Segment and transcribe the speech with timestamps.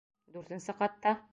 [0.37, 1.15] Дүртенсе ҡатта?!